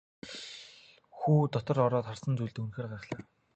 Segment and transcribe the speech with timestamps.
[1.17, 3.23] Хүү дотор ороод харсан зүйлдээ үнэхээр гайхлаа.